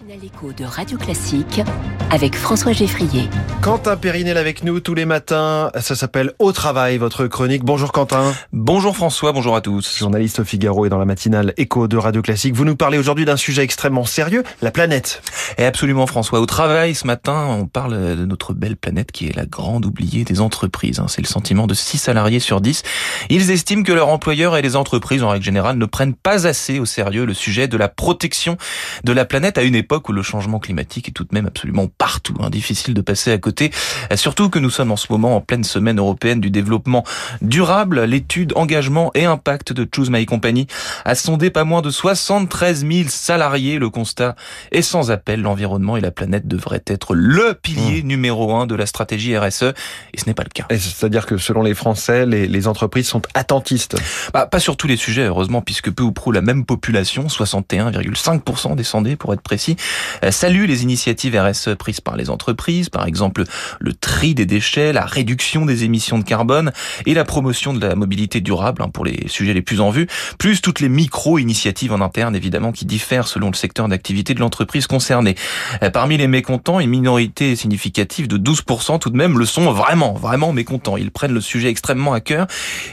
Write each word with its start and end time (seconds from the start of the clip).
matinale 0.00 0.24
écho 0.24 0.52
de 0.52 0.64
Radio 0.64 0.98
Classique 0.98 1.60
avec 2.10 2.36
François 2.36 2.72
Geffrier. 2.72 3.28
Quentin 3.62 3.96
Périnel 3.96 4.36
avec 4.36 4.62
nous 4.62 4.80
tous 4.80 4.94
les 4.94 5.04
matins. 5.04 5.70
Ça 5.80 5.96
s'appelle 5.96 6.32
Au 6.38 6.52
travail, 6.52 6.98
votre 6.98 7.26
chronique. 7.26 7.64
Bonjour 7.64 7.90
Quentin. 7.90 8.34
Bonjour 8.52 8.94
François, 8.94 9.32
bonjour 9.32 9.56
à 9.56 9.60
tous. 9.60 9.98
Journaliste 9.98 10.40
au 10.40 10.44
Figaro 10.44 10.86
et 10.86 10.88
dans 10.88 10.98
la 10.98 11.04
matinale 11.04 11.52
écho 11.56 11.88
de 11.88 11.96
Radio 11.96 12.22
Classique. 12.22 12.54
Vous 12.54 12.64
nous 12.64 12.76
parlez 12.76 12.98
aujourd'hui 12.98 13.24
d'un 13.24 13.36
sujet 13.36 13.62
extrêmement 13.62 14.04
sérieux, 14.04 14.44
la 14.62 14.70
planète. 14.70 15.22
Et 15.58 15.64
absolument 15.64 16.06
François. 16.06 16.40
Au 16.40 16.46
travail, 16.46 16.94
ce 16.94 17.06
matin, 17.06 17.46
on 17.48 17.66
parle 17.66 18.16
de 18.16 18.24
notre 18.24 18.54
belle 18.54 18.76
planète 18.76 19.10
qui 19.10 19.26
est 19.26 19.34
la 19.34 19.46
grande 19.46 19.84
oubliée 19.84 20.24
des 20.24 20.40
entreprises. 20.40 21.00
Hein. 21.00 21.06
C'est 21.08 21.22
le 21.22 21.28
sentiment 21.28 21.66
de 21.66 21.74
6 21.74 21.98
salariés 21.98 22.40
sur 22.40 22.60
10. 22.60 22.82
Ils 23.30 23.50
estiment 23.50 23.82
que 23.82 23.92
leurs 23.92 24.08
employeurs 24.08 24.56
et 24.56 24.62
les 24.62 24.76
entreprises, 24.76 25.22
en 25.22 25.30
règle 25.30 25.44
générale, 25.44 25.76
ne 25.76 25.86
prennent 25.86 26.14
pas 26.14 26.46
assez 26.46 26.78
au 26.78 26.84
sérieux 26.84 27.24
le 27.24 27.34
sujet 27.34 27.68
de 27.68 27.76
la 27.76 27.88
protection 27.88 28.56
de 29.04 29.12
la 29.12 29.24
planète 29.24 29.58
à 29.58 29.62
une 29.62 29.74
époque 29.74 29.87
où 30.08 30.12
le 30.12 30.22
changement 30.22 30.58
climatique 30.58 31.08
est 31.08 31.12
tout 31.12 31.24
de 31.24 31.30
même 31.32 31.46
absolument 31.46 31.86
partout. 31.86 32.34
Hein. 32.40 32.50
Difficile 32.50 32.94
de 32.94 33.00
passer 33.00 33.32
à 33.32 33.38
côté. 33.38 33.70
Surtout 34.14 34.50
que 34.50 34.58
nous 34.58 34.70
sommes 34.70 34.92
en 34.92 34.96
ce 34.96 35.06
moment 35.10 35.36
en 35.36 35.40
pleine 35.40 35.64
semaine 35.64 35.98
européenne 35.98 36.40
du 36.40 36.50
développement 36.50 37.04
durable. 37.42 38.02
L'étude 38.04 38.52
engagement 38.56 39.10
et 39.14 39.24
impact 39.24 39.72
de 39.72 39.88
Choose 39.92 40.10
My 40.10 40.26
Company 40.26 40.66
a 41.04 41.14
sondé 41.14 41.50
pas 41.50 41.64
moins 41.64 41.82
de 41.82 41.90
73 41.90 42.86
000 42.86 43.08
salariés. 43.08 43.78
Le 43.78 43.90
constat 43.90 44.36
est 44.72 44.82
sans 44.82 45.10
appel. 45.10 45.42
L'environnement 45.42 45.96
et 45.96 46.00
la 46.00 46.10
planète 46.10 46.46
devraient 46.46 46.84
être 46.86 47.14
le 47.14 47.54
pilier 47.54 48.02
mmh. 48.02 48.06
numéro 48.06 48.54
un 48.54 48.66
de 48.66 48.74
la 48.74 48.86
stratégie 48.86 49.36
RSE. 49.36 49.72
Et 50.12 50.20
ce 50.20 50.26
n'est 50.26 50.34
pas 50.34 50.44
le 50.44 50.50
cas. 50.50 50.66
C'est-à-dire 50.70 51.26
que 51.26 51.38
selon 51.38 51.62
les 51.62 51.74
Français, 51.74 52.26
les, 52.26 52.46
les 52.46 52.68
entreprises 52.68 53.08
sont 53.08 53.22
attentistes. 53.34 53.96
Bah, 54.32 54.46
pas 54.46 54.60
sur 54.60 54.76
tous 54.76 54.86
les 54.86 54.96
sujets, 54.96 55.24
heureusement, 55.24 55.62
puisque 55.62 55.90
peu 55.90 56.02
ou 56.02 56.12
prou 56.12 56.32
la 56.32 56.42
même 56.42 56.64
population, 56.64 57.26
61,5% 57.26 58.76
des 58.76 58.84
sondés 58.84 59.16
pour 59.16 59.32
être 59.32 59.40
précis, 59.40 59.76
euh, 59.76 59.77
salue 60.30 60.64
les 60.64 60.82
initiatives 60.82 61.38
RSE 61.38 61.74
prises 61.78 62.00
par 62.00 62.16
les 62.16 62.30
entreprises, 62.30 62.88
par 62.88 63.06
exemple 63.06 63.44
le 63.80 63.92
tri 63.92 64.34
des 64.34 64.46
déchets, 64.46 64.92
la 64.92 65.04
réduction 65.04 65.66
des 65.66 65.84
émissions 65.84 66.18
de 66.18 66.24
carbone 66.24 66.72
et 67.06 67.14
la 67.14 67.24
promotion 67.24 67.72
de 67.72 67.86
la 67.86 67.94
mobilité 67.94 68.40
durable 68.40 68.82
hein, 68.82 68.88
pour 68.88 69.04
les 69.04 69.28
sujets 69.28 69.54
les 69.54 69.62
plus 69.62 69.80
en 69.80 69.90
vue, 69.90 70.06
plus 70.38 70.60
toutes 70.60 70.80
les 70.80 70.88
micro-initiatives 70.88 71.92
en 71.92 72.00
interne 72.00 72.34
évidemment 72.36 72.72
qui 72.72 72.84
diffèrent 72.84 73.28
selon 73.28 73.48
le 73.48 73.54
secteur 73.54 73.88
d'activité 73.88 74.34
de 74.34 74.40
l'entreprise 74.40 74.86
concernée. 74.86 75.34
Euh, 75.82 75.90
parmi 75.90 76.16
les 76.16 76.28
mécontents, 76.28 76.80
une 76.80 76.90
minorité 76.90 77.56
significative 77.56 78.28
de 78.28 78.38
12% 78.38 78.98
tout 78.98 79.10
de 79.10 79.16
même 79.16 79.38
le 79.38 79.44
sont 79.44 79.70
vraiment, 79.72 80.12
vraiment 80.14 80.52
mécontents. 80.52 80.96
Ils 80.96 81.10
prennent 81.10 81.34
le 81.34 81.40
sujet 81.40 81.68
extrêmement 81.68 82.12
à 82.12 82.20
cœur 82.20 82.46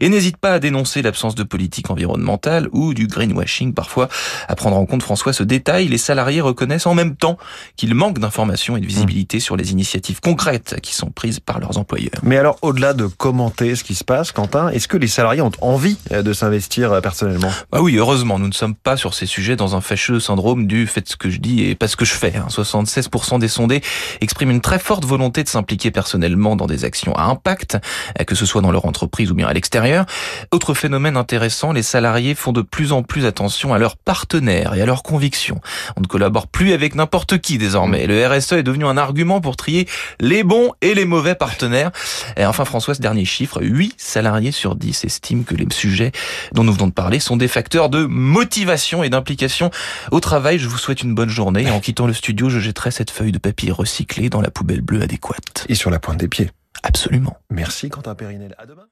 et 0.00 0.08
n'hésitent 0.08 0.36
pas 0.36 0.54
à 0.54 0.58
dénoncer 0.58 1.02
l'absence 1.02 1.34
de 1.34 1.42
politique 1.42 1.90
environnementale 1.90 2.68
ou 2.72 2.94
du 2.94 3.06
greenwashing 3.06 3.74
parfois. 3.74 4.08
À 4.48 4.56
prendre 4.56 4.76
en 4.76 4.86
compte 4.86 5.02
François 5.02 5.32
ce 5.32 5.42
détail, 5.42 5.88
les 5.88 5.98
salariés 5.98 6.40
reconnaissent 6.40 6.71
en 6.86 6.94
même 6.94 7.16
temps 7.16 7.38
qu'il 7.76 7.94
manque 7.94 8.18
d'informations 8.18 8.76
et 8.76 8.80
de 8.80 8.86
visibilité 8.86 9.40
sur 9.40 9.56
les 9.56 9.72
initiatives 9.72 10.20
concrètes 10.20 10.80
qui 10.82 10.94
sont 10.94 11.10
prises 11.10 11.40
par 11.40 11.60
leurs 11.60 11.78
employeurs. 11.78 12.20
Mais 12.22 12.36
alors, 12.36 12.58
au-delà 12.62 12.94
de 12.94 13.06
commenter 13.06 13.74
ce 13.76 13.84
qui 13.84 13.94
se 13.94 14.04
passe, 14.04 14.32
Quentin, 14.32 14.68
est-ce 14.68 14.88
que 14.88 14.96
les 14.96 15.08
salariés 15.08 15.42
ont 15.42 15.52
envie 15.60 15.98
euh, 16.12 16.22
de 16.22 16.32
s'investir 16.32 16.92
euh, 16.92 17.00
personnellement? 17.00 17.50
Bah 17.70 17.80
oui, 17.80 17.96
heureusement, 17.96 18.38
nous 18.38 18.48
ne 18.48 18.52
sommes 18.52 18.74
pas 18.74 18.96
sur 18.96 19.14
ces 19.14 19.26
sujets 19.26 19.56
dans 19.56 19.76
un 19.76 19.80
fâcheux 19.80 20.20
syndrome 20.20 20.66
du 20.66 20.86
fait 20.86 21.08
ce 21.08 21.16
que 21.16 21.30
je 21.30 21.38
dis 21.38 21.62
et 21.62 21.74
pas 21.74 21.88
ce 21.88 21.96
que 21.96 22.04
je 22.04 22.14
fais. 22.14 22.32
76% 22.48 23.34
hein. 23.34 23.38
des 23.38 23.48
sondés 23.48 23.82
expriment 24.20 24.50
une 24.50 24.60
très 24.60 24.78
forte 24.78 25.04
volonté 25.04 25.42
de 25.42 25.48
s'impliquer 25.48 25.90
personnellement 25.90 26.56
dans 26.56 26.66
des 26.66 26.84
actions 26.84 27.14
à 27.14 27.24
impact, 27.24 27.78
euh, 28.20 28.24
que 28.24 28.34
ce 28.34 28.46
soit 28.46 28.62
dans 28.62 28.72
leur 28.72 28.86
entreprise 28.86 29.30
ou 29.30 29.34
bien 29.34 29.46
à 29.46 29.52
l'extérieur. 29.52 30.06
Autre 30.52 30.74
phénomène 30.74 31.16
intéressant, 31.16 31.72
les 31.72 31.82
salariés 31.82 32.34
font 32.34 32.52
de 32.52 32.62
plus 32.62 32.92
en 32.92 33.02
plus 33.02 33.26
attention 33.26 33.74
à 33.74 33.78
leurs 33.78 33.96
partenaires 33.96 34.74
et 34.74 34.82
à 34.82 34.86
leurs 34.86 35.02
convictions. 35.02 35.60
On 35.96 36.00
ne 36.00 36.06
collabore 36.06 36.48
plus 36.62 36.72
avec 36.74 36.94
n'importe 36.94 37.38
qui 37.38 37.58
désormais. 37.58 38.06
Le 38.06 38.24
RSE 38.24 38.52
est 38.52 38.62
devenu 38.62 38.86
un 38.86 38.96
argument 38.96 39.40
pour 39.40 39.56
trier 39.56 39.88
les 40.20 40.44
bons 40.44 40.70
et 40.80 40.94
les 40.94 41.04
mauvais 41.04 41.34
partenaires. 41.34 41.90
Et 42.36 42.46
enfin, 42.46 42.64
François, 42.64 42.94
ce 42.94 43.00
dernier 43.00 43.24
chiffre, 43.24 43.60
8 43.60 43.94
salariés 43.96 44.52
sur 44.52 44.76
10 44.76 45.04
estiment 45.04 45.42
que 45.42 45.56
les 45.56 45.66
sujets 45.72 46.12
dont 46.52 46.62
nous 46.62 46.72
venons 46.72 46.86
de 46.86 46.92
parler 46.92 47.18
sont 47.18 47.36
des 47.36 47.48
facteurs 47.48 47.88
de 47.88 48.04
motivation 48.04 49.02
et 49.02 49.10
d'implication 49.10 49.72
au 50.12 50.20
travail. 50.20 50.60
Je 50.60 50.68
vous 50.68 50.78
souhaite 50.78 51.02
une 51.02 51.16
bonne 51.16 51.30
journée. 51.30 51.64
Et 51.64 51.70
en 51.72 51.80
quittant 51.80 52.06
le 52.06 52.12
studio, 52.12 52.48
je 52.48 52.60
jetterai 52.60 52.92
cette 52.92 53.10
feuille 53.10 53.32
de 53.32 53.38
papier 53.38 53.72
recyclée 53.72 54.30
dans 54.30 54.40
la 54.40 54.52
poubelle 54.52 54.82
bleue 54.82 55.02
adéquate. 55.02 55.66
Et 55.68 55.74
sur 55.74 55.90
la 55.90 55.98
pointe 55.98 56.18
des 56.18 56.28
pieds. 56.28 56.52
Absolument. 56.84 57.38
Merci 57.50 57.88
Quentin 57.88 58.14
Périnel. 58.14 58.54
À 58.56 58.66
demain. 58.66 58.84